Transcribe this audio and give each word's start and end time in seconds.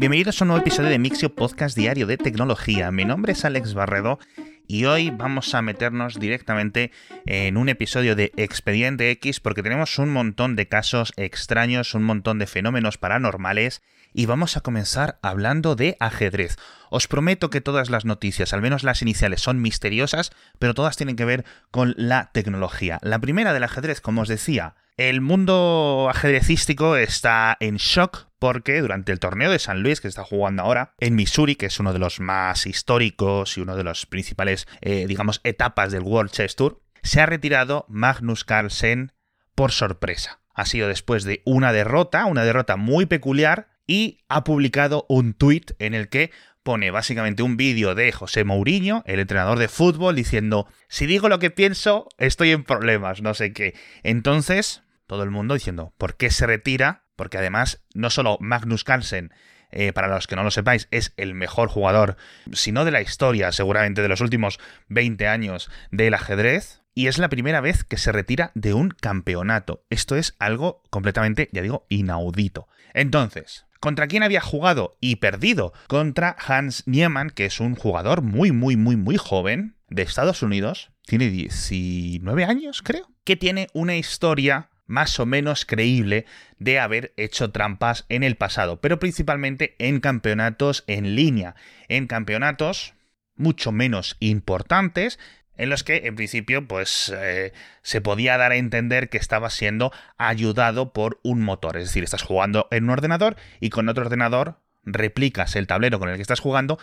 Bienvenidos 0.00 0.40
a 0.40 0.44
un 0.44 0.48
nuevo 0.48 0.62
episodio 0.62 0.88
de 0.88 0.98
Mixio 0.98 1.34
Podcast 1.34 1.76
Diario 1.76 2.06
de 2.06 2.16
Tecnología. 2.16 2.90
Mi 2.90 3.04
nombre 3.04 3.32
es 3.32 3.44
Alex 3.44 3.74
Barredo 3.74 4.18
y 4.66 4.86
hoy 4.86 5.10
vamos 5.10 5.54
a 5.54 5.60
meternos 5.60 6.18
directamente 6.18 6.90
en 7.26 7.58
un 7.58 7.68
episodio 7.68 8.16
de 8.16 8.32
Expediente 8.38 9.10
X 9.10 9.40
porque 9.40 9.62
tenemos 9.62 9.98
un 9.98 10.08
montón 10.08 10.56
de 10.56 10.68
casos 10.68 11.12
extraños, 11.18 11.92
un 11.92 12.04
montón 12.04 12.38
de 12.38 12.46
fenómenos 12.46 12.96
paranormales 12.96 13.82
y 14.14 14.24
vamos 14.24 14.56
a 14.56 14.62
comenzar 14.62 15.18
hablando 15.20 15.76
de 15.76 15.98
ajedrez. 16.00 16.56
Os 16.88 17.06
prometo 17.06 17.50
que 17.50 17.60
todas 17.60 17.90
las 17.90 18.06
noticias, 18.06 18.54
al 18.54 18.62
menos 18.62 18.84
las 18.84 19.02
iniciales, 19.02 19.42
son 19.42 19.60
misteriosas, 19.60 20.32
pero 20.58 20.72
todas 20.72 20.96
tienen 20.96 21.16
que 21.16 21.26
ver 21.26 21.44
con 21.70 21.92
la 21.98 22.30
tecnología. 22.32 23.00
La 23.02 23.18
primera 23.18 23.52
del 23.52 23.64
ajedrez, 23.64 24.00
como 24.00 24.22
os 24.22 24.28
decía, 24.28 24.76
el 25.00 25.22
mundo 25.22 26.08
ajedrecístico 26.10 26.94
está 26.94 27.56
en 27.60 27.76
shock 27.76 28.28
porque 28.38 28.82
durante 28.82 29.12
el 29.12 29.18
torneo 29.18 29.50
de 29.50 29.58
San 29.58 29.82
Luis 29.82 29.98
que 29.98 30.02
se 30.02 30.10
está 30.10 30.24
jugando 30.24 30.62
ahora 30.62 30.92
en 30.98 31.14
Missouri, 31.14 31.56
que 31.56 31.66
es 31.66 31.80
uno 31.80 31.94
de 31.94 31.98
los 31.98 32.20
más 32.20 32.66
históricos 32.66 33.56
y 33.56 33.62
uno 33.62 33.76
de 33.76 33.82
los 33.82 34.04
principales, 34.04 34.68
eh, 34.82 35.06
digamos, 35.06 35.40
etapas 35.42 35.90
del 35.90 36.02
World 36.02 36.32
Chess 36.32 36.54
Tour, 36.54 36.82
se 37.02 37.22
ha 37.22 37.24
retirado 37.24 37.86
Magnus 37.88 38.44
Carlsen 38.44 39.12
por 39.54 39.72
sorpresa. 39.72 40.42
Ha 40.52 40.66
sido 40.66 40.86
después 40.86 41.24
de 41.24 41.40
una 41.46 41.72
derrota, 41.72 42.26
una 42.26 42.44
derrota 42.44 42.76
muy 42.76 43.06
peculiar, 43.06 43.68
y 43.86 44.18
ha 44.28 44.44
publicado 44.44 45.06
un 45.08 45.32
tuit 45.32 45.72
en 45.78 45.94
el 45.94 46.10
que 46.10 46.30
pone 46.62 46.90
básicamente 46.90 47.42
un 47.42 47.56
vídeo 47.56 47.94
de 47.94 48.12
José 48.12 48.44
Mourinho, 48.44 49.02
el 49.06 49.18
entrenador 49.18 49.58
de 49.58 49.68
fútbol, 49.68 50.14
diciendo, 50.14 50.68
si 50.88 51.06
digo 51.06 51.30
lo 51.30 51.38
que 51.38 51.50
pienso, 51.50 52.06
estoy 52.18 52.50
en 52.50 52.64
problemas, 52.64 53.22
no 53.22 53.32
sé 53.32 53.54
qué. 53.54 53.74
Entonces, 54.02 54.82
todo 55.10 55.24
el 55.24 55.32
mundo 55.32 55.54
diciendo, 55.54 55.92
¿por 55.98 56.16
qué 56.16 56.30
se 56.30 56.46
retira? 56.46 57.02
Porque 57.16 57.36
además, 57.36 57.82
no 57.94 58.10
solo 58.10 58.38
Magnus 58.40 58.84
Carlsen, 58.84 59.34
eh, 59.72 59.92
para 59.92 60.06
los 60.06 60.28
que 60.28 60.36
no 60.36 60.44
lo 60.44 60.52
sepáis, 60.52 60.86
es 60.92 61.14
el 61.16 61.34
mejor 61.34 61.68
jugador, 61.68 62.16
si 62.52 62.70
no 62.70 62.84
de 62.84 62.92
la 62.92 63.02
historia, 63.02 63.50
seguramente 63.50 64.02
de 64.02 64.08
los 64.08 64.20
últimos 64.20 64.60
20 64.86 65.26
años 65.26 65.68
del 65.90 66.14
ajedrez, 66.14 66.82
y 66.94 67.08
es 67.08 67.18
la 67.18 67.28
primera 67.28 67.60
vez 67.60 67.82
que 67.82 67.96
se 67.96 68.12
retira 68.12 68.52
de 68.54 68.72
un 68.72 68.90
campeonato. 68.90 69.84
Esto 69.90 70.14
es 70.14 70.36
algo 70.38 70.80
completamente, 70.90 71.48
ya 71.50 71.60
digo, 71.60 71.86
inaudito. 71.88 72.68
Entonces, 72.94 73.66
¿Contra 73.80 74.08
quién 74.08 74.22
había 74.22 74.42
jugado 74.42 74.98
y 75.00 75.16
perdido? 75.16 75.72
Contra 75.88 76.36
Hans 76.38 76.86
Niemann, 76.86 77.30
que 77.30 77.46
es 77.46 77.60
un 77.60 77.74
jugador 77.74 78.20
muy, 78.20 78.52
muy, 78.52 78.76
muy, 78.76 78.94
muy 78.94 79.16
joven 79.16 79.74
de 79.88 80.02
Estados 80.02 80.42
Unidos. 80.42 80.92
Tiene 81.06 81.30
19 81.30 82.44
años, 82.44 82.82
creo. 82.82 83.08
Que 83.24 83.36
tiene 83.36 83.68
una 83.72 83.96
historia 83.96 84.69
más 84.90 85.20
o 85.20 85.24
menos 85.24 85.64
creíble 85.64 86.26
de 86.58 86.80
haber 86.80 87.14
hecho 87.16 87.52
trampas 87.52 88.04
en 88.08 88.24
el 88.24 88.36
pasado, 88.36 88.80
pero 88.80 88.98
principalmente 88.98 89.76
en 89.78 90.00
campeonatos 90.00 90.82
en 90.88 91.14
línea, 91.14 91.54
en 91.88 92.08
campeonatos 92.08 92.94
mucho 93.36 93.70
menos 93.70 94.16
importantes, 94.18 95.18
en 95.56 95.70
los 95.70 95.84
que 95.84 96.02
en 96.06 96.16
principio 96.16 96.66
pues 96.66 97.14
eh, 97.16 97.52
se 97.82 98.00
podía 98.00 98.36
dar 98.36 98.50
a 98.50 98.56
entender 98.56 99.08
que 99.08 99.18
estaba 99.18 99.48
siendo 99.48 99.92
ayudado 100.18 100.92
por 100.92 101.20
un 101.22 101.40
motor, 101.40 101.76
es 101.76 101.84
decir, 101.84 102.02
estás 102.02 102.22
jugando 102.22 102.66
en 102.72 102.84
un 102.84 102.90
ordenador 102.90 103.36
y 103.60 103.70
con 103.70 103.88
otro 103.88 104.04
ordenador 104.04 104.56
replicas 104.82 105.54
el 105.54 105.68
tablero 105.68 106.00
con 106.00 106.08
el 106.08 106.16
que 106.16 106.22
estás 106.22 106.40
jugando 106.40 106.78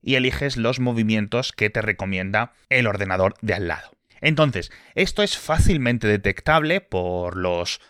y 0.00 0.14
eliges 0.14 0.56
los 0.56 0.80
movimientos 0.80 1.52
que 1.52 1.68
te 1.68 1.82
recomienda 1.82 2.54
el 2.70 2.86
ordenador 2.86 3.34
de 3.42 3.54
al 3.54 3.68
lado. 3.68 3.90
Entonces, 4.22 4.70
esto 4.94 5.22
es 5.22 5.36
fácilmente 5.36 6.06
detectable 6.06 6.80
por 6.80 7.36
los 7.36 7.80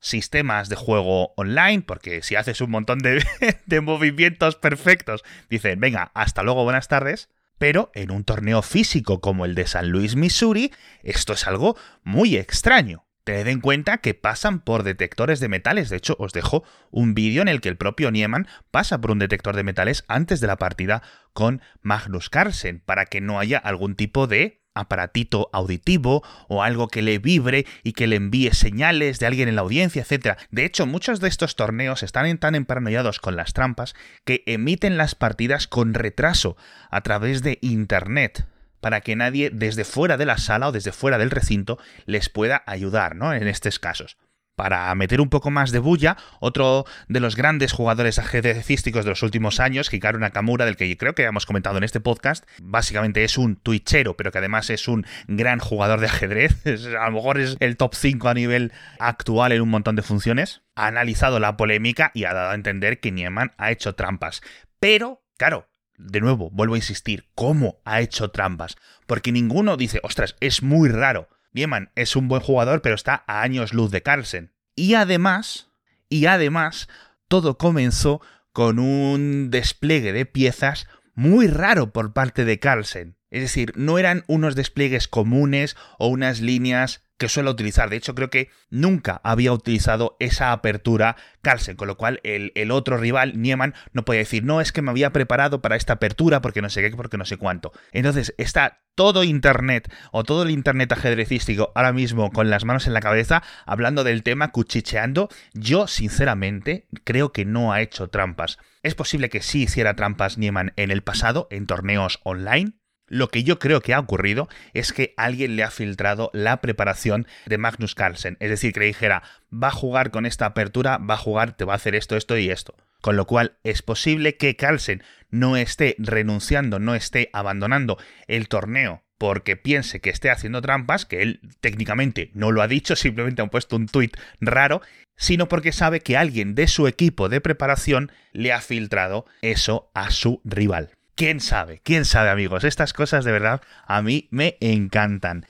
sistemas 0.00 0.68
de 0.68 0.74
juego 0.74 1.34
online, 1.36 1.82
porque 1.82 2.22
si 2.22 2.34
haces 2.34 2.60
un 2.60 2.70
montón 2.70 2.98
de, 2.98 3.22
movimientos 3.82 4.56
perfectos, 4.56 5.22
dicen, 5.48 5.78
venga, 5.78 6.10
hasta 6.14 6.42
luego, 6.42 6.64
buenas 6.64 6.88
tardes. 6.88 7.28
Pero 7.58 7.92
en 7.94 8.10
un 8.10 8.24
torneo 8.24 8.62
físico 8.62 9.20
como 9.20 9.44
el 9.44 9.54
de 9.54 9.68
San 9.68 9.90
Luis, 9.90 10.16
Missouri, 10.16 10.72
esto 11.04 11.34
es 11.34 11.46
algo 11.46 11.76
muy 12.02 12.36
extraño. 12.36 13.06
Tened 13.22 13.46
en 13.46 13.60
cuenta 13.60 13.98
que 13.98 14.14
pasan 14.14 14.60
por 14.60 14.82
detectores 14.82 15.38
de 15.38 15.48
metales. 15.48 15.88
De 15.88 15.98
hecho, 15.98 16.16
os 16.18 16.32
dejo 16.32 16.64
un 16.90 17.14
vídeo 17.14 17.40
en 17.40 17.46
el 17.46 17.60
que 17.60 17.68
el 17.68 17.76
propio 17.76 18.10
Nieman 18.10 18.48
pasa 18.72 19.00
por 19.00 19.12
un 19.12 19.20
detector 19.20 19.54
de 19.54 19.62
metales 19.62 20.04
antes 20.08 20.40
de 20.40 20.48
la 20.48 20.56
partida 20.56 21.02
con 21.32 21.60
Magnus 21.82 22.30
Carlsen, 22.30 22.80
para 22.80 23.06
que 23.06 23.20
no 23.20 23.38
haya 23.38 23.58
algún 23.58 23.94
tipo 23.94 24.26
de 24.26 24.61
aparatito 24.74 25.48
auditivo 25.52 26.22
o 26.48 26.62
algo 26.62 26.88
que 26.88 27.02
le 27.02 27.18
vibre 27.18 27.66
y 27.82 27.92
que 27.92 28.06
le 28.06 28.16
envíe 28.16 28.52
señales 28.52 29.18
de 29.18 29.26
alguien 29.26 29.48
en 29.48 29.56
la 29.56 29.62
audiencia, 29.62 30.04
etc. 30.08 30.38
De 30.50 30.64
hecho, 30.64 30.86
muchos 30.86 31.20
de 31.20 31.28
estos 31.28 31.56
torneos 31.56 32.02
están 32.02 32.38
tan 32.38 32.54
emparanoiados 32.54 33.20
con 33.20 33.36
las 33.36 33.52
trampas 33.52 33.94
que 34.24 34.42
emiten 34.46 34.96
las 34.96 35.14
partidas 35.14 35.66
con 35.66 35.94
retraso 35.94 36.56
a 36.90 37.00
través 37.02 37.42
de 37.42 37.58
Internet 37.60 38.46
para 38.80 39.00
que 39.00 39.14
nadie 39.16 39.50
desde 39.50 39.84
fuera 39.84 40.16
de 40.16 40.26
la 40.26 40.38
sala 40.38 40.68
o 40.68 40.72
desde 40.72 40.92
fuera 40.92 41.16
del 41.16 41.30
recinto 41.30 41.78
les 42.04 42.28
pueda 42.28 42.64
ayudar, 42.66 43.14
¿no? 43.14 43.32
En 43.32 43.46
estos 43.46 43.78
casos. 43.78 44.16
Para 44.56 44.94
meter 44.94 45.20
un 45.20 45.30
poco 45.30 45.50
más 45.50 45.72
de 45.72 45.78
bulla, 45.78 46.16
otro 46.38 46.84
de 47.08 47.20
los 47.20 47.36
grandes 47.36 47.72
jugadores 47.72 48.18
ajedrecísticos 48.18 49.04
de 49.04 49.10
los 49.10 49.22
últimos 49.22 49.60
años, 49.60 49.92
Hikaru 49.92 50.18
Nakamura, 50.18 50.66
del 50.66 50.76
que 50.76 50.94
creo 50.98 51.14
que 51.14 51.24
hemos 51.24 51.46
comentado 51.46 51.78
en 51.78 51.84
este 51.84 52.00
podcast, 52.00 52.44
básicamente 52.60 53.24
es 53.24 53.38
un 53.38 53.56
twitchero, 53.56 54.16
pero 54.16 54.30
que 54.30 54.38
además 54.38 54.68
es 54.68 54.88
un 54.88 55.06
gran 55.26 55.58
jugador 55.58 56.00
de 56.00 56.06
ajedrez, 56.06 56.66
a 56.98 57.06
lo 57.06 57.12
mejor 57.12 57.40
es 57.40 57.56
el 57.60 57.76
top 57.78 57.94
5 57.94 58.28
a 58.28 58.34
nivel 58.34 58.72
actual 58.98 59.52
en 59.52 59.62
un 59.62 59.70
montón 59.70 59.96
de 59.96 60.02
funciones, 60.02 60.62
ha 60.74 60.86
analizado 60.86 61.40
la 61.40 61.56
polémica 61.56 62.10
y 62.14 62.24
ha 62.24 62.34
dado 62.34 62.50
a 62.50 62.54
entender 62.54 63.00
que 63.00 63.10
Nieman 63.10 63.52
ha 63.56 63.70
hecho 63.70 63.94
trampas. 63.94 64.42
Pero, 64.78 65.24
claro, 65.38 65.68
de 65.96 66.20
nuevo, 66.20 66.50
vuelvo 66.50 66.74
a 66.74 66.78
insistir, 66.78 67.30
¿cómo 67.34 67.80
ha 67.84 68.00
hecho 68.00 68.30
trampas? 68.30 68.76
Porque 69.06 69.32
ninguno 69.32 69.76
dice, 69.76 70.00
ostras, 70.02 70.36
es 70.40 70.62
muy 70.62 70.88
raro. 70.88 71.28
Nieman 71.52 71.90
es 71.94 72.16
un 72.16 72.28
buen 72.28 72.42
jugador, 72.42 72.82
pero 72.82 72.94
está 72.94 73.24
a 73.26 73.42
años 73.42 73.74
luz 73.74 73.90
de 73.90 74.02
Carlsen. 74.02 74.52
Y 74.74 74.94
además, 74.94 75.70
y 76.08 76.26
además, 76.26 76.88
todo 77.28 77.58
comenzó 77.58 78.20
con 78.52 78.78
un 78.78 79.50
despliegue 79.50 80.12
de 80.12 80.26
piezas 80.26 80.86
muy 81.14 81.46
raro 81.46 81.92
por 81.92 82.12
parte 82.12 82.44
de 82.44 82.58
Carlsen. 82.58 83.16
Es 83.30 83.42
decir, 83.42 83.72
no 83.76 83.98
eran 83.98 84.24
unos 84.26 84.54
despliegues 84.54 85.08
comunes 85.08 85.76
o 85.98 86.08
unas 86.08 86.40
líneas 86.40 87.02
que 87.22 87.28
suele 87.28 87.50
utilizar. 87.50 87.88
De 87.88 87.94
hecho, 87.94 88.16
creo 88.16 88.30
que 88.30 88.50
nunca 88.68 89.20
había 89.22 89.52
utilizado 89.52 90.16
esa 90.18 90.50
apertura 90.50 91.14
Carlsen, 91.40 91.76
con 91.76 91.86
lo 91.86 91.96
cual 91.96 92.18
el, 92.24 92.50
el, 92.56 92.72
otro 92.72 92.96
rival, 92.96 93.40
Nieman, 93.40 93.74
no 93.92 94.04
podía 94.04 94.18
decir, 94.18 94.42
no, 94.42 94.60
es 94.60 94.72
que 94.72 94.82
me 94.82 94.90
había 94.90 95.12
preparado 95.12 95.62
para 95.62 95.76
esta 95.76 95.92
apertura 95.92 96.40
porque 96.40 96.62
no 96.62 96.68
sé 96.68 96.82
qué, 96.82 96.96
porque 96.96 97.18
no 97.18 97.24
sé 97.24 97.36
cuánto. 97.36 97.70
Entonces, 97.92 98.34
está 98.38 98.82
todo 98.96 99.22
Internet 99.22 99.92
o 100.10 100.24
todo 100.24 100.42
el 100.42 100.50
Internet 100.50 100.90
ajedrecístico 100.90 101.70
ahora 101.76 101.92
mismo 101.92 102.32
con 102.32 102.50
las 102.50 102.64
manos 102.64 102.88
en 102.88 102.92
la 102.92 103.00
cabeza, 103.00 103.44
hablando 103.66 104.02
del 104.02 104.24
tema, 104.24 104.50
cuchicheando. 104.50 105.28
Yo, 105.54 105.86
sinceramente, 105.86 106.88
creo 107.04 107.32
que 107.32 107.44
no 107.44 107.72
ha 107.72 107.82
hecho 107.82 108.08
trampas. 108.08 108.58
Es 108.82 108.96
posible 108.96 109.30
que 109.30 109.42
sí 109.42 109.62
hiciera 109.62 109.94
trampas 109.94 110.38
Nieman 110.38 110.72
en 110.74 110.90
el 110.90 111.02
pasado, 111.02 111.46
en 111.52 111.66
torneos 111.66 112.18
online, 112.24 112.72
lo 113.12 113.28
que 113.28 113.44
yo 113.44 113.58
creo 113.58 113.82
que 113.82 113.92
ha 113.92 114.00
ocurrido 114.00 114.48
es 114.72 114.94
que 114.94 115.12
alguien 115.18 115.54
le 115.54 115.62
ha 115.62 115.70
filtrado 115.70 116.30
la 116.32 116.62
preparación 116.62 117.26
de 117.44 117.58
Magnus 117.58 117.94
Carlsen. 117.94 118.38
Es 118.40 118.48
decir, 118.48 118.72
que 118.72 118.80
le 118.80 118.86
dijera, 118.86 119.22
va 119.52 119.68
a 119.68 119.72
jugar 119.72 120.10
con 120.10 120.24
esta 120.24 120.46
apertura, 120.46 120.96
va 120.96 121.14
a 121.14 121.18
jugar, 121.18 121.54
te 121.54 121.66
va 121.66 121.74
a 121.74 121.76
hacer 121.76 121.94
esto, 121.94 122.16
esto 122.16 122.38
y 122.38 122.48
esto. 122.48 122.74
Con 123.02 123.16
lo 123.16 123.26
cual 123.26 123.58
es 123.64 123.82
posible 123.82 124.38
que 124.38 124.56
Carlsen 124.56 125.02
no 125.30 125.58
esté 125.58 125.94
renunciando, 125.98 126.78
no 126.78 126.94
esté 126.94 127.28
abandonando 127.34 127.98
el 128.28 128.48
torneo 128.48 129.02
porque 129.18 129.56
piense 129.56 130.00
que 130.00 130.10
esté 130.10 130.30
haciendo 130.30 130.62
trampas, 130.62 131.04
que 131.04 131.20
él 131.20 131.40
técnicamente 131.60 132.30
no 132.32 132.50
lo 132.50 132.62
ha 132.62 132.66
dicho, 132.66 132.96
simplemente 132.96 133.42
ha 133.42 133.46
puesto 133.46 133.76
un 133.76 133.88
tuit 133.88 134.16
raro, 134.40 134.80
sino 135.16 135.48
porque 135.48 135.72
sabe 135.72 136.00
que 136.00 136.16
alguien 136.16 136.54
de 136.54 136.66
su 136.66 136.88
equipo 136.88 137.28
de 137.28 137.42
preparación 137.42 138.10
le 138.32 138.52
ha 138.52 138.60
filtrado 138.62 139.26
eso 139.42 139.90
a 139.94 140.10
su 140.10 140.40
rival. 140.44 140.90
¿Quién 141.14 141.40
sabe? 141.40 141.80
¿Quién 141.84 142.04
sabe, 142.04 142.30
amigos? 142.30 142.64
Estas 142.64 142.92
cosas 142.92 143.24
de 143.24 143.32
verdad 143.32 143.60
a 143.86 144.00
mí 144.02 144.28
me 144.30 144.56
encantan. 144.60 145.46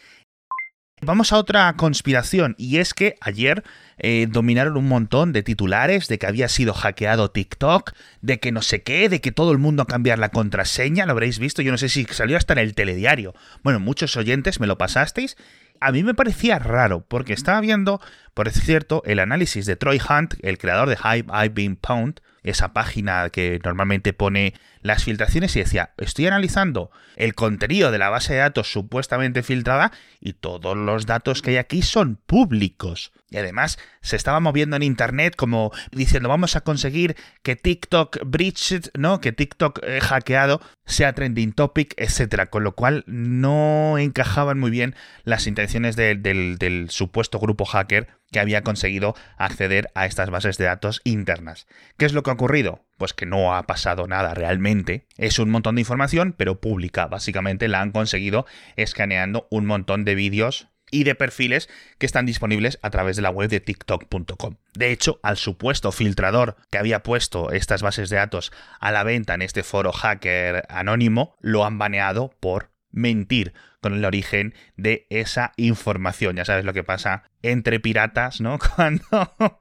Vamos 1.04 1.32
a 1.32 1.36
otra 1.36 1.72
conspiración 1.76 2.54
y 2.58 2.78
es 2.78 2.94
que 2.94 3.16
ayer 3.20 3.64
eh, 3.98 4.28
dominaron 4.30 4.76
un 4.76 4.86
montón 4.86 5.32
de 5.32 5.42
titulares 5.42 6.06
de 6.06 6.16
que 6.18 6.26
había 6.26 6.48
sido 6.48 6.74
hackeado 6.74 7.30
TikTok, 7.30 7.92
de 8.20 8.38
que 8.38 8.52
no 8.52 8.62
sé 8.62 8.82
qué, 8.82 9.08
de 9.08 9.20
que 9.20 9.32
todo 9.32 9.50
el 9.50 9.58
mundo 9.58 9.82
a 9.82 9.86
cambiar 9.86 10.20
la 10.20 10.28
contraseña, 10.28 11.04
lo 11.04 11.12
habréis 11.12 11.40
visto, 11.40 11.60
yo 11.60 11.72
no 11.72 11.78
sé 11.78 11.88
si 11.88 12.04
salió 12.04 12.36
hasta 12.36 12.52
en 12.52 12.60
el 12.60 12.76
telediario. 12.76 13.34
Bueno, 13.64 13.80
muchos 13.80 14.16
oyentes 14.16 14.60
me 14.60 14.68
lo 14.68 14.78
pasasteis. 14.78 15.36
A 15.80 15.90
mí 15.90 16.04
me 16.04 16.14
parecía 16.14 16.60
raro 16.60 17.04
porque 17.08 17.32
estaba 17.32 17.60
viendo, 17.60 18.00
por 18.32 18.48
cierto, 18.50 19.02
el 19.04 19.18
análisis 19.18 19.66
de 19.66 19.74
Troy 19.74 20.00
Hunt, 20.00 20.34
el 20.42 20.56
creador 20.56 20.88
de 20.88 20.96
Hype 20.96 21.32
I've 21.32 21.54
Been 21.54 21.74
Pound, 21.74 22.20
esa 22.44 22.72
página 22.72 23.30
que 23.30 23.60
normalmente 23.64 24.12
pone 24.12 24.54
las 24.82 25.04
filtraciones 25.04 25.54
y 25.56 25.60
decía, 25.60 25.94
estoy 25.96 26.26
analizando 26.26 26.90
el 27.16 27.34
contenido 27.34 27.90
de 27.90 27.98
la 27.98 28.10
base 28.10 28.34
de 28.34 28.40
datos 28.40 28.70
supuestamente 28.70 29.42
filtrada 29.42 29.92
y 30.20 30.34
todos 30.34 30.76
los 30.76 31.06
datos 31.06 31.42
que 31.42 31.50
hay 31.50 31.56
aquí 31.56 31.82
son 31.82 32.16
públicos. 32.16 33.12
Y 33.30 33.38
además 33.38 33.78
se 34.02 34.16
estaba 34.16 34.40
moviendo 34.40 34.76
en 34.76 34.82
internet 34.82 35.36
como 35.36 35.72
diciendo 35.90 36.28
vamos 36.28 36.54
a 36.54 36.60
conseguir 36.60 37.16
que 37.42 37.56
TikTok 37.56 38.18
breached, 38.26 38.90
¿no? 38.94 39.20
Que 39.20 39.32
TikTok 39.32 39.80
eh, 39.82 40.00
hackeado 40.00 40.60
sea 40.84 41.14
trending 41.14 41.52
topic, 41.52 41.94
etcétera. 41.96 42.50
Con 42.50 42.64
lo 42.64 42.74
cual 42.74 43.04
no 43.06 43.96
encajaban 43.98 44.58
muy 44.58 44.70
bien 44.70 44.94
las 45.24 45.46
intenciones 45.46 45.96
del, 45.96 46.22
del 46.22 46.90
supuesto 46.90 47.38
grupo 47.38 47.64
hacker 47.64 48.08
que 48.32 48.40
había 48.40 48.62
conseguido 48.62 49.14
acceder 49.36 49.90
a 49.94 50.06
estas 50.06 50.30
bases 50.30 50.58
de 50.58 50.64
datos 50.64 51.00
internas. 51.04 51.66
¿Qué 51.96 52.06
es 52.06 52.12
lo 52.12 52.22
que 52.22 52.30
ha 52.30 52.34
ocurrido? 52.34 52.84
Pues 52.98 53.12
que 53.14 53.26
no 53.26 53.54
ha 53.54 53.62
pasado 53.64 54.06
nada 54.06 54.34
realmente. 54.34 55.06
Es 55.16 55.38
un 55.38 55.50
montón 55.50 55.74
de 55.76 55.80
información, 55.80 56.34
pero 56.36 56.60
pública. 56.60 57.06
Básicamente 57.06 57.68
la 57.68 57.80
han 57.80 57.92
conseguido 57.92 58.46
escaneando 58.76 59.48
un 59.50 59.66
montón 59.66 60.04
de 60.04 60.14
vídeos 60.14 60.68
y 60.92 61.04
de 61.04 61.16
perfiles 61.16 61.68
que 61.98 62.06
están 62.06 62.26
disponibles 62.26 62.78
a 62.82 62.90
través 62.90 63.16
de 63.16 63.22
la 63.22 63.30
web 63.30 63.48
de 63.48 63.60
tiktok.com. 63.60 64.56
De 64.74 64.92
hecho, 64.92 65.18
al 65.22 65.36
supuesto 65.36 65.90
filtrador 65.90 66.56
que 66.70 66.78
había 66.78 67.02
puesto 67.02 67.50
estas 67.50 67.82
bases 67.82 68.10
de 68.10 68.16
datos 68.16 68.52
a 68.78 68.92
la 68.92 69.02
venta 69.02 69.34
en 69.34 69.42
este 69.42 69.64
foro 69.64 69.90
hacker 69.90 70.64
anónimo, 70.68 71.34
lo 71.40 71.64
han 71.64 71.78
baneado 71.78 72.34
por 72.38 72.70
mentir 72.92 73.52
con 73.80 73.94
el 73.94 74.04
origen 74.04 74.54
de 74.76 75.06
esa 75.10 75.52
información. 75.56 76.36
Ya 76.36 76.44
sabes 76.44 76.64
lo 76.64 76.72
que 76.72 76.84
pasa 76.84 77.24
entre 77.42 77.80
piratas, 77.80 78.40
¿no? 78.40 78.58
Cuando 78.76 79.04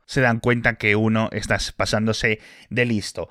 se 0.05 0.21
dan 0.21 0.39
cuenta 0.39 0.75
que 0.75 0.95
uno 0.95 1.29
está 1.31 1.57
pasándose 1.75 2.39
de 2.69 2.85
listo. 2.85 3.29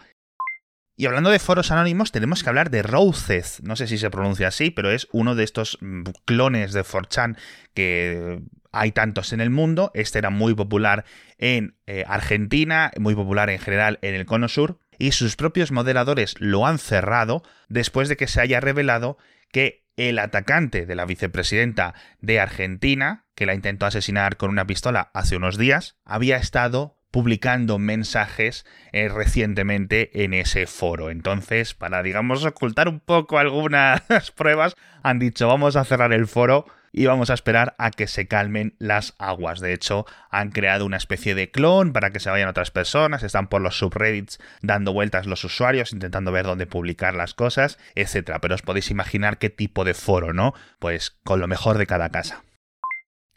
Y 1.01 1.07
hablando 1.07 1.31
de 1.31 1.39
foros 1.39 1.71
anónimos, 1.71 2.13
tenemos 2.13 2.43
que 2.43 2.51
hablar 2.51 2.69
de 2.71 2.83
Roses. 2.83 3.63
No 3.63 3.75
sé 3.75 3.87
si 3.87 3.97
se 3.97 4.11
pronuncia 4.11 4.49
así, 4.49 4.71
pero 4.71 4.91
es 4.91 5.09
uno 5.13 5.35
de 5.35 5.45
estos 5.45 5.79
mm, 5.81 6.03
clones 6.27 6.75
de 6.75 6.83
4chan 6.83 7.39
que 7.73 8.43
hay 8.71 8.93
tantos 8.93 9.33
en 9.33 9.41
el 9.41 9.49
mundo. 9.49 9.91
Este 9.95 10.19
era 10.19 10.29
muy 10.29 10.55
popular 10.55 11.07
en 11.39 11.75
eh, 11.87 12.05
Argentina, 12.07 12.91
muy 12.99 13.15
popular 13.15 13.49
en 13.49 13.59
general 13.59 13.99
en 14.03 14.15
el 14.15 14.27
Cono 14.27 14.49
Sur. 14.49 14.79
Y 14.99 15.13
sus 15.13 15.37
propios 15.37 15.73
moderadores 15.73 16.35
lo 16.39 16.67
han 16.67 16.79
cerrado 16.79 17.43
después 17.71 18.11
de 18.11 18.19
que 18.19 18.27
se 18.27 18.43
haya 18.43 18.61
revelado 18.61 19.17
que 19.53 19.87
el 20.09 20.19
atacante 20.19 20.87
de 20.87 20.95
la 20.95 21.05
vicepresidenta 21.05 21.95
de 22.21 22.41
Argentina, 22.41 23.27
que 23.35 23.45
la 23.45 23.55
intentó 23.55 23.87
asesinar 23.87 24.37
con 24.37 24.51
una 24.51 24.67
pistola 24.67 25.11
hace 25.13 25.37
unos 25.37 25.59
días, 25.59 25.97
había 26.05 26.39
estado 26.39 26.97
publicando 27.11 27.79
mensajes 27.79 28.65
eh, 28.93 29.09
recientemente 29.09 30.25
en 30.25 30.33
ese 30.33 30.67
foro. 30.67 31.11
Entonces, 31.11 31.75
para, 31.75 32.03
digamos, 32.03 32.45
ocultar 32.45 32.89
un 32.89 33.01
poco 33.01 33.39
algunas 33.39 34.03
pruebas, 34.37 34.75
han 35.03 35.19
dicho 35.19 35.49
vamos 35.49 35.77
a 35.77 35.85
cerrar 35.85 36.13
el 36.13 36.27
foro 36.27 36.67
y 36.93 37.07
vamos 37.07 37.31
a 37.31 37.35
esperar 37.35 37.75
a 37.79 37.91
que 37.91 38.07
se 38.07 38.27
calmen 38.27 38.75
las 38.79 39.15
aguas. 39.19 39.61
De 39.61 39.73
hecho, 39.73 40.07
han 40.31 40.51
creado 40.51 40.87
una 40.87 40.97
especie 40.97 41.35
de 41.35 41.51
clon 41.51 41.93
para 41.93 42.11
que 42.11 42.21
se 42.21 42.31
vayan 42.31 42.49
otras 42.49 42.71
personas, 42.71 43.23
están 43.23 43.49
por 43.49 43.61
los 43.61 43.79
subreddits 43.79 44.39
dando 44.63 44.93
vueltas 44.93 45.27
los 45.27 45.45
usuarios, 45.45 45.93
intentando 45.93 46.33
ver 46.33 46.47
dónde 46.47 46.67
publicar 46.67 47.15
las 47.15 47.35
cosas, 47.35 47.79
etc. 47.95 48.39
Pero 48.41 48.55
os 48.55 48.63
podéis 48.63 48.91
imaginar 48.91 49.39
qué 49.39 49.51
tipo 49.51 49.85
de 49.85 49.95
foro, 49.95 50.33
¿no? 50.33 50.55
Pues 50.79 51.17
con 51.25 51.41
lo 51.41 51.49
mejor 51.49 51.79
de 51.79 51.87
cada 51.87 52.11
casa. 52.11 52.45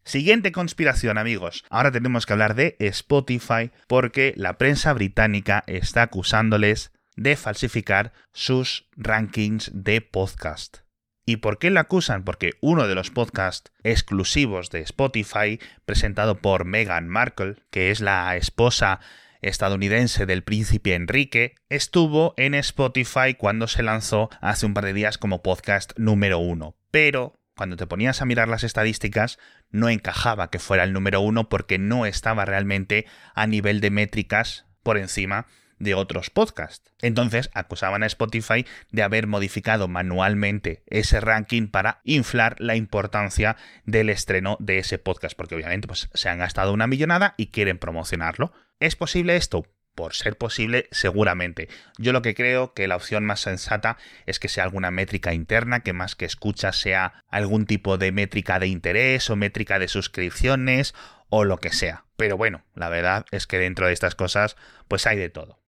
Siguiente 0.05 0.51
conspiración, 0.51 1.17
amigos. 1.17 1.63
Ahora 1.69 1.91
tenemos 1.91 2.25
que 2.25 2.33
hablar 2.33 2.55
de 2.55 2.75
Spotify 2.79 3.71
porque 3.87 4.33
la 4.35 4.57
prensa 4.57 4.91
británica 4.91 5.63
está 5.65 6.01
acusándoles 6.01 6.91
de 7.15 7.37
falsificar 7.37 8.11
sus 8.33 8.89
rankings 8.97 9.71
de 9.73 10.01
podcast. 10.01 10.82
¿Y 11.25 11.37
por 11.37 11.57
qué 11.57 11.69
la 11.69 11.81
acusan? 11.81 12.23
Porque 12.23 12.51
uno 12.59 12.87
de 12.87 12.95
los 12.95 13.09
podcasts 13.09 13.71
exclusivos 13.83 14.69
de 14.69 14.81
Spotify, 14.81 15.59
presentado 15.85 16.39
por 16.39 16.65
Meghan 16.65 17.07
Markle, 17.07 17.55
que 17.69 17.91
es 17.91 18.01
la 18.01 18.35
esposa 18.35 18.99
estadounidense 19.41 20.25
del 20.25 20.43
príncipe 20.43 20.95
Enrique, 20.95 21.55
estuvo 21.69 22.33
en 22.37 22.53
Spotify 22.55 23.35
cuando 23.37 23.67
se 23.67 23.83
lanzó 23.83 24.29
hace 24.41 24.65
un 24.65 24.73
par 24.73 24.85
de 24.85 24.93
días 24.93 25.17
como 25.17 25.41
podcast 25.41 25.93
número 25.97 26.39
uno. 26.39 26.75
Pero 26.91 27.39
cuando 27.55 27.77
te 27.77 27.87
ponías 27.87 28.21
a 28.21 28.25
mirar 28.25 28.49
las 28.49 28.63
estadísticas, 28.63 29.37
no 29.69 29.89
encajaba 29.89 30.49
que 30.49 30.59
fuera 30.59 30.83
el 30.83 30.91
número 30.91 31.21
uno 31.21 31.47
porque 31.47 31.77
no 31.77 32.05
estaba 32.05 32.45
realmente 32.45 33.05
a 33.33 33.47
nivel 33.47 33.79
de 33.79 33.91
métricas 33.91 34.65
por 34.81 34.97
encima 34.97 35.47
de 35.83 35.93
otros 35.93 36.29
podcasts. 36.29 36.91
Entonces 37.01 37.49
acusaban 37.53 38.03
a 38.03 38.07
Spotify 38.07 38.65
de 38.91 39.03
haber 39.03 39.27
modificado 39.27 39.87
manualmente 39.87 40.83
ese 40.87 41.19
ranking 41.19 41.67
para 41.67 42.01
inflar 42.03 42.55
la 42.59 42.75
importancia 42.75 43.57
del 43.85 44.09
estreno 44.09 44.57
de 44.59 44.79
ese 44.79 44.97
podcast, 44.97 45.35
porque 45.35 45.55
obviamente 45.55 45.87
pues, 45.87 46.09
se 46.13 46.29
han 46.29 46.39
gastado 46.39 46.73
una 46.73 46.87
millonada 46.87 47.35
y 47.37 47.47
quieren 47.47 47.77
promocionarlo. 47.77 48.51
¿Es 48.79 48.95
posible 48.95 49.35
esto? 49.35 49.65
por 49.95 50.13
ser 50.13 50.37
posible, 50.37 50.87
seguramente. 50.91 51.69
Yo 51.97 52.13
lo 52.13 52.21
que 52.21 52.35
creo 52.35 52.73
que 52.73 52.87
la 52.87 52.95
opción 52.95 53.25
más 53.25 53.41
sensata 53.41 53.97
es 54.25 54.39
que 54.39 54.49
sea 54.49 54.63
alguna 54.63 54.91
métrica 54.91 55.33
interna, 55.33 55.81
que 55.81 55.93
más 55.93 56.15
que 56.15 56.25
escucha 56.25 56.71
sea 56.71 57.23
algún 57.29 57.65
tipo 57.65 57.97
de 57.97 58.11
métrica 58.11 58.59
de 58.59 58.67
interés 58.67 59.29
o 59.29 59.35
métrica 59.35 59.79
de 59.79 59.87
suscripciones 59.87 60.93
o 61.29 61.45
lo 61.45 61.57
que 61.57 61.71
sea. 61.71 62.05
Pero 62.17 62.37
bueno, 62.37 62.63
la 62.75 62.89
verdad 62.89 63.25
es 63.31 63.47
que 63.47 63.59
dentro 63.59 63.87
de 63.87 63.93
estas 63.93 64.15
cosas 64.15 64.55
pues 64.87 65.07
hay 65.07 65.17
de 65.17 65.29
todo. 65.29 65.62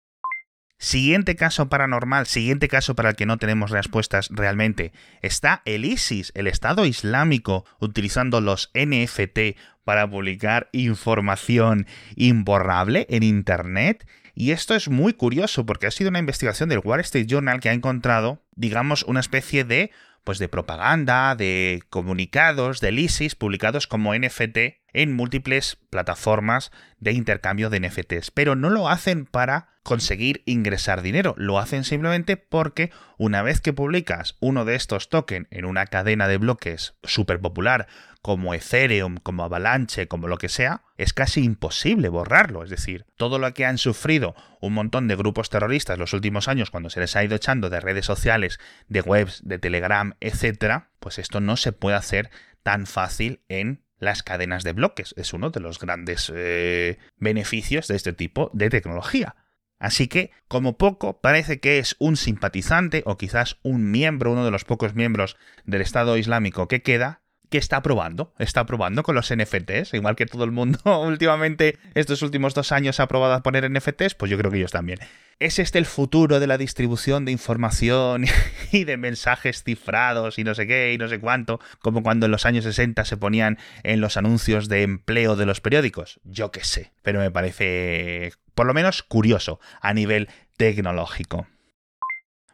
Siguiente 0.83 1.37
caso 1.37 1.69
paranormal, 1.69 2.27
siguiente 2.27 2.67
caso 2.67 2.93
para 2.93 3.11
el 3.11 3.15
que 3.15 3.25
no 3.25 3.37
tenemos 3.37 3.71
respuestas 3.71 4.27
realmente, 4.29 4.91
está 5.21 5.61
el 5.63 5.85
ISIS, 5.85 6.33
el 6.35 6.45
Estado 6.45 6.85
Islámico, 6.85 7.63
utilizando 7.79 8.41
los 8.41 8.69
NFT 8.73 9.57
para 9.85 10.09
publicar 10.09 10.67
información 10.73 11.87
imborrable 12.17 13.07
en 13.09 13.23
Internet. 13.23 14.05
Y 14.35 14.51
esto 14.51 14.75
es 14.75 14.89
muy 14.89 15.13
curioso 15.13 15.65
porque 15.65 15.87
ha 15.87 15.91
sido 15.91 16.09
una 16.09 16.19
investigación 16.19 16.67
del 16.67 16.81
Wall 16.83 16.99
Street 16.99 17.27
Journal 17.27 17.61
que 17.61 17.69
ha 17.69 17.73
encontrado, 17.73 18.43
digamos, 18.53 19.03
una 19.03 19.21
especie 19.21 19.63
de 19.63 19.89
pues 20.25 20.37
de 20.37 20.49
propaganda, 20.49 21.35
de 21.35 21.81
comunicados 21.89 22.81
del 22.81 22.99
ISIS 22.99 23.35
publicados 23.35 23.87
como 23.87 24.13
NFT 24.13 24.82
en 24.93 25.13
múltiples 25.13 25.77
plataformas 25.89 26.71
de 26.99 27.11
intercambio 27.11 27.69
de 27.69 27.79
NFTs, 27.79 28.31
pero 28.31 28.55
no 28.55 28.69
lo 28.69 28.89
hacen 28.89 29.25
para 29.25 29.73
conseguir 29.83 30.43
ingresar 30.45 31.01
dinero, 31.01 31.35
lo 31.37 31.59
hacen 31.59 31.83
simplemente 31.83 32.37
porque 32.37 32.91
una 33.17 33.41
vez 33.41 33.59
que 33.59 33.73
publicas 33.73 34.37
uno 34.39 34.63
de 34.63 34.75
estos 34.75 35.09
tokens 35.09 35.47
en 35.51 35.65
una 35.65 35.87
cadena 35.87 36.27
de 36.29 36.37
bloques 36.37 36.95
súper 37.03 37.41
popular 37.41 37.87
como 38.21 38.53
Ethereum, 38.53 39.17
como 39.17 39.43
Avalanche, 39.43 40.07
como 40.07 40.29
lo 40.29 40.37
que 40.37 40.47
sea, 40.47 40.83
es 40.97 41.11
casi 41.11 41.43
imposible 41.43 42.07
borrarlo. 42.07 42.63
Es 42.63 42.69
decir, 42.69 43.05
todo 43.17 43.37
lo 43.37 43.53
que 43.53 43.65
han 43.65 43.77
sufrido 43.77 44.33
un 44.61 44.73
montón 44.73 45.09
de 45.09 45.17
grupos 45.17 45.49
terroristas 45.49 45.99
los 45.99 46.13
últimos 46.13 46.47
años 46.47 46.71
cuando 46.71 46.89
se 46.89 47.01
les 47.01 47.17
ha 47.17 47.23
ido 47.25 47.35
echando 47.35 47.69
de 47.69 47.81
redes 47.81 48.05
sociales, 48.05 48.61
de 48.87 49.01
webs, 49.01 49.41
de 49.43 49.59
Telegram, 49.59 50.15
etcétera, 50.21 50.91
pues 51.01 51.19
esto 51.19 51.41
no 51.41 51.57
se 51.57 51.73
puede 51.73 51.97
hacer 51.97 52.31
tan 52.63 52.87
fácil 52.87 53.41
en 53.49 53.83
las 54.03 54.23
cadenas 54.23 54.63
de 54.63 54.73
bloques. 54.73 55.13
Es 55.17 55.33
uno 55.33 55.49
de 55.49 55.59
los 55.59 55.79
grandes 55.79 56.31
eh, 56.35 56.99
beneficios 57.17 57.87
de 57.87 57.95
este 57.95 58.13
tipo 58.13 58.51
de 58.53 58.69
tecnología. 58.69 59.35
Así 59.79 60.07
que, 60.07 60.31
como 60.47 60.77
poco, 60.77 61.19
parece 61.19 61.59
que 61.59 61.79
es 61.79 61.95
un 61.99 62.15
simpatizante 62.15 63.03
o 63.05 63.17
quizás 63.17 63.57
un 63.63 63.91
miembro, 63.91 64.31
uno 64.31 64.45
de 64.45 64.51
los 64.51 64.63
pocos 64.63 64.95
miembros 64.95 65.35
del 65.65 65.81
Estado 65.81 66.15
Islámico 66.15 66.69
que 66.69 66.81
queda, 66.81 67.22
que 67.53 67.59
está 67.59 67.83
probando, 67.83 68.33
está 68.39 68.65
probando 68.65 69.03
con 69.03 69.13
los 69.13 69.31
NFTs, 69.31 69.93
igual 69.93 70.15
que 70.15 70.25
todo 70.25 70.43
el 70.43 70.49
mundo 70.49 70.79
últimamente 71.01 71.77
estos 71.93 72.23
últimos 72.23 72.55
dos 72.55 72.71
años 72.71 72.99
ha 72.99 73.07
probado 73.07 73.35
a 73.35 73.43
poner 73.43 73.69
NFTs, 73.69 74.15
pues 74.15 74.31
yo 74.31 74.39
creo 74.39 74.49
que 74.49 74.57
ellos 74.57 74.71
también. 74.71 74.97
¿Es 75.37 75.59
este 75.59 75.77
el 75.77 75.85
futuro 75.85 76.39
de 76.39 76.47
la 76.47 76.57
distribución 76.57 77.25
de 77.25 77.31
información 77.31 78.25
y 78.71 78.85
de 78.85 78.97
mensajes 78.97 79.61
cifrados 79.61 80.39
y 80.39 80.43
no 80.43 80.55
sé 80.55 80.65
qué 80.65 80.93
y 80.93 80.97
no 80.97 81.07
sé 81.07 81.19
cuánto, 81.19 81.59
como 81.77 82.01
cuando 82.01 82.25
en 82.25 82.31
los 82.31 82.47
años 82.47 82.63
60 82.63 83.05
se 83.05 83.17
ponían 83.17 83.59
en 83.83 84.01
los 84.01 84.17
anuncios 84.17 84.67
de 84.67 84.81
empleo 84.81 85.35
de 85.35 85.45
los 85.45 85.61
periódicos? 85.61 86.19
Yo 86.23 86.49
qué 86.49 86.63
sé, 86.63 86.91
pero 87.03 87.19
me 87.19 87.29
parece 87.29 88.33
por 88.55 88.65
lo 88.65 88.73
menos 88.73 89.03
curioso 89.03 89.59
a 89.79 89.93
nivel 89.93 90.27
tecnológico. 90.57 91.45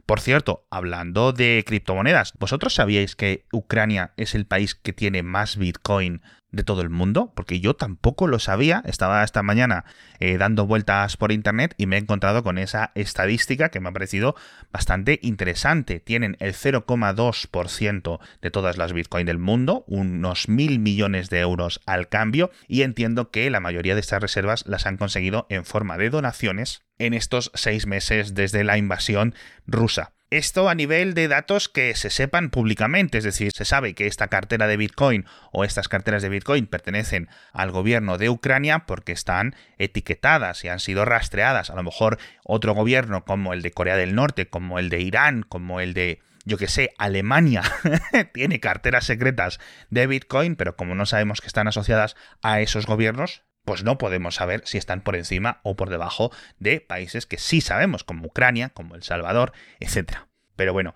Por 0.09 0.21
cierto, 0.21 0.65
hablando 0.71 1.33
de 1.33 1.63
criptomonedas, 1.67 2.33
¿vosotros 2.39 2.73
sabíais 2.73 3.15
que 3.15 3.45
Ucrania 3.53 4.13
es 4.17 4.33
el 4.33 4.47
país 4.47 4.73
que 4.73 4.91
tiene 4.91 5.21
más 5.21 5.55
Bitcoin 5.55 6.23
de 6.51 6.63
todo 6.63 6.81
el 6.81 6.89
mundo, 6.89 7.31
porque 7.35 7.59
yo 7.59 7.75
tampoco 7.75 8.27
lo 8.27 8.39
sabía. 8.39 8.81
Estaba 8.85 9.23
esta 9.23 9.43
mañana 9.43 9.85
eh, 10.19 10.37
dando 10.37 10.65
vueltas 10.65 11.17
por 11.17 11.31
internet 11.31 11.75
y 11.77 11.85
me 11.85 11.95
he 11.95 11.99
encontrado 11.99 12.43
con 12.43 12.57
esa 12.57 12.91
estadística 12.95 13.69
que 13.69 13.79
me 13.79 13.89
ha 13.89 13.93
parecido 13.93 14.35
bastante 14.71 15.19
interesante. 15.21 15.99
Tienen 15.99 16.37
el 16.39 16.53
0,2% 16.53 18.19
de 18.41 18.51
todas 18.51 18.77
las 18.77 18.93
Bitcoin 18.93 19.25
del 19.25 19.37
mundo, 19.37 19.83
unos 19.87 20.49
mil 20.49 20.79
millones 20.79 21.29
de 21.29 21.39
euros 21.39 21.81
al 21.85 22.09
cambio, 22.09 22.51
y 22.67 22.81
entiendo 22.81 23.29
que 23.31 23.49
la 23.49 23.59
mayoría 23.59 23.95
de 23.95 24.01
estas 24.01 24.21
reservas 24.21 24.65
las 24.67 24.85
han 24.85 24.97
conseguido 24.97 25.45
en 25.49 25.65
forma 25.65 25.97
de 25.97 26.09
donaciones 26.09 26.81
en 26.97 27.13
estos 27.13 27.51
seis 27.53 27.87
meses 27.87 28.33
desde 28.33 28.63
la 28.63 28.77
invasión 28.77 29.33
rusa. 29.65 30.13
Esto 30.31 30.69
a 30.69 30.75
nivel 30.75 31.15
de 31.15 31.27
datos 31.27 31.69
que 31.69 31.95
se 31.95 32.11
sepan 32.11 32.51
públicamente, 32.51 33.17
es 33.17 33.23
decir, 33.23 33.51
se 33.51 33.65
sabe 33.65 33.95
que 33.95 34.05
esta 34.05 34.27
cartera 34.27 34.67
de 34.67 34.77
Bitcoin 34.77 35.25
o 35.51 35.63
estas 35.63 35.87
carteras 35.89 36.21
de 36.21 36.29
Bitcoin 36.29 36.67
pertenecen 36.67 37.29
al 37.51 37.71
gobierno 37.71 38.19
de 38.19 38.29
Ucrania 38.29 38.85
porque 38.85 39.11
están 39.11 39.55
etiquetadas 39.79 40.63
y 40.63 40.67
han 40.67 40.79
sido 40.79 41.03
rastreadas. 41.03 41.71
A 41.71 41.75
lo 41.75 41.81
mejor 41.81 42.19
otro 42.43 42.75
gobierno 42.75 43.25
como 43.25 43.53
el 43.53 43.63
de 43.63 43.71
Corea 43.71 43.97
del 43.97 44.13
Norte, 44.13 44.47
como 44.47 44.77
el 44.77 44.89
de 44.89 44.99
Irán, 44.99 45.41
como 45.41 45.79
el 45.79 45.95
de 45.95 46.19
yo 46.45 46.57
que 46.57 46.67
sé, 46.67 46.93
Alemania 46.99 47.63
tiene 48.33 48.59
carteras 48.59 49.05
secretas 49.05 49.59
de 49.89 50.05
Bitcoin, 50.05 50.55
pero 50.55 50.75
como 50.75 50.93
no 50.93 51.07
sabemos 51.07 51.41
que 51.41 51.47
están 51.47 51.67
asociadas 51.67 52.15
a 52.43 52.61
esos 52.61 52.85
gobiernos, 52.85 53.41
pues 53.65 53.83
no 53.83 53.97
podemos 53.97 54.35
saber 54.35 54.61
si 54.65 54.77
están 54.77 55.01
por 55.01 55.15
encima 55.15 55.59
o 55.63 55.75
por 55.75 55.89
debajo 55.89 56.31
de 56.59 56.81
países 56.81 57.25
que 57.25 57.37
sí 57.37 57.61
sabemos, 57.61 58.03
como 58.03 58.27
Ucrania, 58.27 58.69
como 58.69 58.95
El 58.95 59.03
Salvador, 59.03 59.53
etc. 59.79 60.19
Pero 60.55 60.73
bueno, 60.73 60.95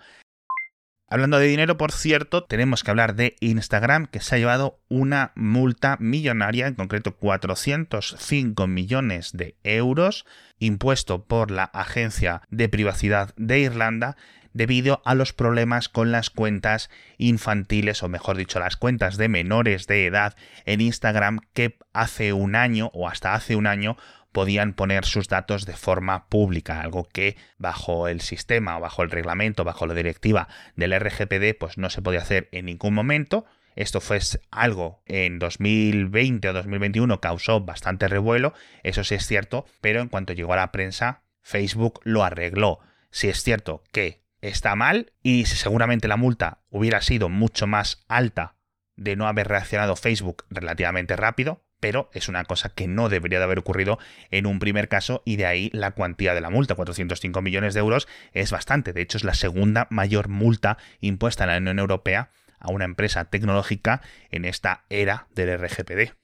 Hablando 1.14 1.38
de 1.38 1.46
dinero, 1.46 1.78
por 1.78 1.92
cierto, 1.92 2.44
tenemos 2.44 2.84
que 2.84 2.90
hablar 2.90 3.14
de 3.14 3.36
Instagram, 3.40 4.08
que 4.08 4.20
se 4.20 4.34
ha 4.34 4.40
llevado 4.40 4.80
una 4.90 5.32
multa 5.36 5.96
millonaria, 6.00 6.66
en 6.66 6.74
concreto 6.74 7.18
405 7.18 8.66
millones 8.66 9.32
de 9.32 9.56
euros, 9.62 10.26
impuesto 10.58 11.26
por 11.26 11.52
la 11.52 11.66
Agencia 11.66 12.42
de 12.50 12.68
Privacidad 12.68 13.36
de 13.38 13.60
Irlanda, 13.60 14.18
debido 14.54 15.02
a 15.06 15.16
los 15.16 15.34
problemas 15.34 15.90
con 15.90 16.12
las 16.12 16.30
cuentas 16.30 16.90
infantiles, 17.18 18.04
o 18.04 18.10
mejor 18.10 18.38
dicho, 18.38 18.60
las 18.60 18.78
cuentas 18.78 19.18
de 19.18 19.28
menores 19.28 19.88
de 19.88 20.06
edad 20.06 20.36
en 20.66 20.82
Instagram 20.82 21.40
que 21.54 21.78
hace 21.92 22.34
un 22.34 22.56
año 22.56 22.90
o 22.94 23.08
hasta 23.08 23.34
hace 23.34 23.56
un 23.56 23.68
año 23.68 23.98
podían 24.34 24.74
poner 24.74 25.06
sus 25.06 25.30
datos 25.30 25.66
de 25.66 25.74
forma 25.74 26.28
pública, 26.28 26.82
algo 26.82 27.08
que 27.08 27.38
bajo 27.58 28.08
el 28.08 28.20
sistema 28.20 28.78
o 28.78 28.82
bajo 28.82 29.04
el 29.04 29.12
reglamento, 29.12 29.64
bajo 29.64 29.86
la 29.86 29.94
directiva 29.94 30.48
del 30.76 31.00
RGPD, 31.00 31.58
pues 31.58 31.78
no 31.78 31.90
se 31.90 32.02
podía 32.02 32.22
hacer 32.22 32.50
en 32.52 32.66
ningún 32.66 32.94
momento. 32.94 33.46
Esto 33.76 34.02
fue 34.02 34.20
algo 34.52 35.02
en 35.06 35.40
2020 35.40 36.50
o 36.50 36.54
2021 36.54 37.22
causó 37.22 37.62
bastante 37.62 38.08
revuelo, 38.08 38.54
eso 38.84 39.04
sí 39.04 39.16
es 39.16 39.26
cierto, 39.26 39.66
pero 39.82 40.02
en 40.02 40.10
cuanto 40.10 40.34
llegó 40.34 40.54
a 40.54 40.58
la 40.58 40.72
prensa, 40.72 41.24
Facebook 41.42 42.00
lo 42.04 42.24
arregló. 42.24 42.80
Si 43.12 43.30
es 43.30 43.44
cierto 43.44 43.84
que 43.92 44.23
está 44.44 44.76
mal 44.76 45.14
y 45.24 45.46
seguramente 45.46 46.10
la 46.10 46.18
multa 46.18 46.60
hubiera 46.70 47.02
sido 47.02 47.30
mucho 47.30 47.66
más 47.66 48.04
alta 48.10 48.56
de 48.98 49.16
no 49.16 49.28
haber 49.28 49.48
reaccionado 49.48 49.96
Facebook 49.96 50.44
relativamente 50.50 51.16
rápido, 51.16 51.64
pero 51.80 52.10
es 52.14 52.28
una 52.28 52.44
cosa 52.44 52.70
que 52.70 52.88
no 52.88 53.08
debería 53.08 53.40
de 53.40 53.46
haber 53.46 53.60
ocurrido 53.60 54.00
en 54.32 54.46
un 54.46 54.60
primer 54.60 54.90
caso 54.90 55.24
y 55.26 55.38
de 55.38 55.46
ahí 55.46 55.70
la 55.74 55.92
cuantía 55.92 56.34
de 56.34 56.42
la 56.42 56.50
multa, 56.50 56.76
405 56.76 57.42
millones 57.42 57.74
de 57.74 57.80
euros, 57.80 58.08
es 58.34 58.52
bastante, 58.52 58.92
de 58.92 59.02
hecho 59.02 59.18
es 59.18 59.24
la 59.24 59.34
segunda 59.34 59.88
mayor 59.90 60.28
multa 60.28 60.78
impuesta 61.00 61.46
en 61.46 61.50
la 61.50 61.58
Unión 61.58 61.80
Europea 61.80 62.30
a 62.60 62.70
una 62.70 62.86
empresa 62.86 63.26
tecnológica 63.26 64.02
en 64.30 64.44
esta 64.44 64.84
era 64.90 65.28
del 65.34 65.58
RGPD. 65.58 66.23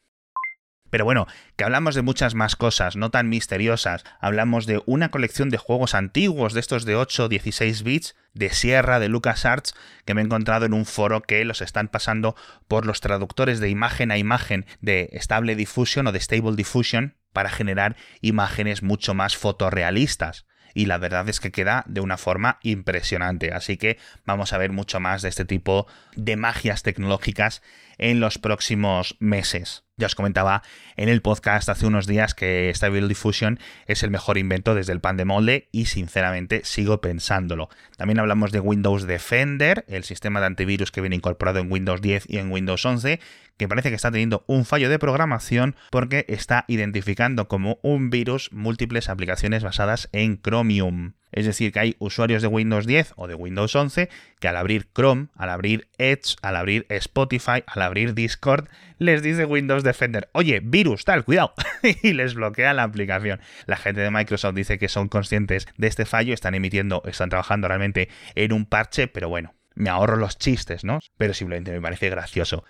Pero 0.89 1.05
bueno, 1.05 1.27
que 1.55 1.63
hablamos 1.63 1.95
de 1.95 2.01
muchas 2.01 2.35
más 2.35 2.55
cosas, 2.55 2.95
no 2.95 3.11
tan 3.11 3.29
misteriosas. 3.29 4.03
Hablamos 4.19 4.65
de 4.65 4.81
una 4.85 5.09
colección 5.09 5.49
de 5.49 5.57
juegos 5.57 5.95
antiguos, 5.95 6.53
de 6.53 6.59
estos 6.59 6.85
de 6.85 6.95
8 6.95 7.29
16 7.29 7.83
bits, 7.83 8.15
de 8.33 8.49
Sierra, 8.49 8.99
de 8.99 9.09
LucasArts, 9.09 9.75
que 10.05 10.13
me 10.13 10.21
he 10.21 10.25
encontrado 10.25 10.65
en 10.65 10.73
un 10.73 10.85
foro 10.85 11.21
que 11.21 11.43
los 11.45 11.61
están 11.61 11.87
pasando 11.87 12.35
por 12.67 12.85
los 12.85 13.01
traductores 13.01 13.59
de 13.59 13.69
imagen 13.69 14.11
a 14.11 14.17
imagen 14.17 14.65
de 14.81 15.09
Stable 15.13 15.55
Diffusion 15.55 16.07
o 16.07 16.11
de 16.11 16.19
Stable 16.19 16.55
Diffusion 16.55 17.15
para 17.33 17.49
generar 17.49 17.95
imágenes 18.21 18.83
mucho 18.83 19.13
más 19.13 19.37
fotorrealistas 19.37 20.45
y 20.73 20.85
la 20.85 20.97
verdad 20.97 21.27
es 21.29 21.39
que 21.39 21.51
queda 21.51 21.83
de 21.87 22.01
una 22.01 22.17
forma 22.17 22.59
impresionante. 22.63 23.53
Así 23.53 23.77
que 23.77 23.97
vamos 24.25 24.53
a 24.53 24.57
ver 24.57 24.71
mucho 24.71 24.99
más 24.99 25.21
de 25.21 25.29
este 25.29 25.45
tipo 25.45 25.87
de 26.15 26.35
magias 26.35 26.83
tecnológicas 26.83 27.61
en 27.99 28.19
los 28.19 28.39
próximos 28.39 29.15
meses. 29.19 29.83
Ya 29.99 30.07
os 30.07 30.15
comentaba 30.15 30.63
en 30.95 31.09
el 31.09 31.21
podcast 31.21 31.67
hace 31.67 31.85
unos 31.85 32.07
días 32.07 32.33
que 32.33 32.71
Stable 32.73 33.09
Diffusion 33.09 33.59
es 33.85 34.01
el 34.01 34.11
mejor 34.11 34.37
invento 34.37 34.73
desde 34.73 34.93
el 34.93 35.01
pan 35.01 35.17
de 35.17 35.25
molde 35.25 35.67
y 35.73 35.87
sinceramente 35.87 36.61
sigo 36.63 37.01
pensándolo. 37.01 37.67
También 37.97 38.19
hablamos 38.19 38.53
de 38.53 38.61
Windows 38.61 39.05
Defender, 39.05 39.83
el 39.89 40.05
sistema 40.05 40.39
de 40.39 40.45
antivirus 40.45 40.91
que 40.91 41.01
viene 41.01 41.17
incorporado 41.17 41.59
en 41.59 41.69
Windows 41.69 42.01
10 42.01 42.29
y 42.29 42.37
en 42.37 42.49
Windows 42.49 42.85
11, 42.85 43.19
que 43.57 43.67
parece 43.67 43.89
que 43.89 43.95
está 43.95 44.09
teniendo 44.09 44.45
un 44.47 44.63
fallo 44.63 44.89
de 44.89 44.99
programación 44.99 45.75
porque 45.91 46.25
está 46.29 46.63
identificando 46.69 47.49
como 47.49 47.79
un 47.83 48.09
virus 48.09 48.53
múltiples 48.53 49.09
aplicaciones 49.09 49.63
basadas 49.63 50.07
en 50.13 50.41
Chromium. 50.41 51.18
Es 51.31 51.45
decir, 51.45 51.71
que 51.71 51.79
hay 51.79 51.95
usuarios 51.99 52.41
de 52.41 52.47
Windows 52.47 52.85
10 52.85 53.13
o 53.15 53.27
de 53.27 53.35
Windows 53.35 53.75
11 53.75 54.09
que 54.39 54.47
al 54.47 54.57
abrir 54.57 54.87
Chrome, 54.93 55.27
al 55.35 55.49
abrir 55.49 55.87
Edge, 55.97 56.35
al 56.41 56.55
abrir 56.55 56.85
Spotify, 56.89 57.63
al 57.67 57.81
abrir 57.81 58.13
Discord, 58.13 58.67
les 58.97 59.21
dice 59.21 59.45
Windows 59.45 59.83
Defender, 59.83 60.29
oye, 60.33 60.61
virus, 60.63 61.05
tal, 61.05 61.23
cuidado, 61.23 61.53
y 62.03 62.13
les 62.13 62.33
bloquea 62.33 62.73
la 62.73 62.83
aplicación. 62.83 63.39
La 63.65 63.77
gente 63.77 64.01
de 64.01 64.11
Microsoft 64.11 64.55
dice 64.55 64.77
que 64.79 64.89
son 64.89 65.07
conscientes 65.07 65.67
de 65.77 65.87
este 65.87 66.05
fallo, 66.05 66.33
están 66.33 66.55
emitiendo, 66.55 67.01
están 67.05 67.29
trabajando 67.29 67.67
realmente 67.67 68.09
en 68.35 68.53
un 68.53 68.65
parche, 68.65 69.07
pero 69.07 69.29
bueno, 69.29 69.53
me 69.75 69.89
ahorro 69.89 70.17
los 70.17 70.37
chistes, 70.37 70.83
¿no? 70.83 70.99
Pero 71.17 71.33
simplemente 71.33 71.71
me 71.71 71.81
parece 71.81 72.09
gracioso 72.09 72.65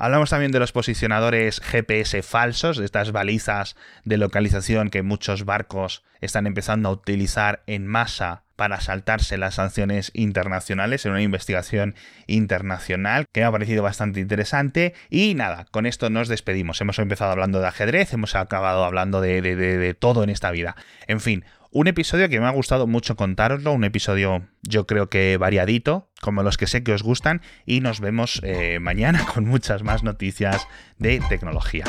Hablamos 0.00 0.30
también 0.30 0.52
de 0.52 0.60
los 0.60 0.70
posicionadores 0.70 1.60
GPS 1.60 2.22
falsos, 2.22 2.78
de 2.78 2.84
estas 2.84 3.10
balizas 3.10 3.74
de 4.04 4.16
localización 4.16 4.90
que 4.90 5.02
muchos 5.02 5.44
barcos 5.44 6.04
están 6.20 6.46
empezando 6.46 6.88
a 6.88 6.92
utilizar 6.92 7.64
en 7.66 7.84
masa 7.88 8.44
para 8.54 8.80
saltarse 8.80 9.38
las 9.38 9.56
sanciones 9.56 10.12
internacionales 10.14 11.04
en 11.04 11.12
una 11.12 11.22
investigación 11.22 11.96
internacional 12.28 13.26
que 13.32 13.40
me 13.40 13.46
ha 13.46 13.50
parecido 13.50 13.82
bastante 13.82 14.20
interesante. 14.20 14.94
Y 15.10 15.34
nada, 15.34 15.66
con 15.72 15.84
esto 15.84 16.10
nos 16.10 16.28
despedimos. 16.28 16.80
Hemos 16.80 17.00
empezado 17.00 17.32
hablando 17.32 17.58
de 17.58 17.66
ajedrez, 17.66 18.12
hemos 18.12 18.36
acabado 18.36 18.84
hablando 18.84 19.20
de, 19.20 19.42
de 19.42 19.94
todo 19.94 20.22
en 20.22 20.30
esta 20.30 20.52
vida. 20.52 20.76
En 21.08 21.20
fin, 21.20 21.44
un 21.70 21.86
episodio 21.86 22.28
que 22.28 22.40
me 22.40 22.46
ha 22.46 22.50
gustado 22.50 22.86
mucho 22.86 23.16
contároslo, 23.16 23.72
un 23.72 23.84
episodio 23.84 24.46
yo 24.62 24.86
creo 24.86 25.08
que 25.08 25.36
variadito, 25.36 26.10
como 26.20 26.42
los 26.42 26.56
que 26.56 26.66
sé 26.66 26.82
que 26.82 26.92
os 26.92 27.02
gustan, 27.02 27.42
y 27.66 27.80
nos 27.80 28.00
vemos 28.00 28.40
eh, 28.42 28.78
mañana 28.80 29.24
con 29.34 29.44
muchas 29.44 29.82
más 29.82 30.02
noticias 30.02 30.66
de 30.98 31.20
tecnología. 31.28 31.84